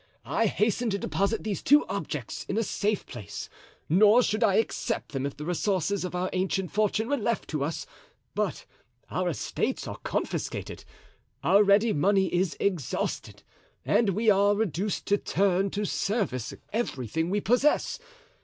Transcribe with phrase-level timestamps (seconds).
[0.25, 3.51] I hasten to deposit these two objects in a safe place,
[3.87, 7.63] nor should I accept them if the resources of our ancient fortune were left to
[7.63, 7.85] us,
[8.33, 8.65] but
[9.11, 10.85] our estates are confiscated,
[11.43, 13.43] our ready money is exhausted,
[13.85, 17.99] and we are reduced to turn to service everything we possess.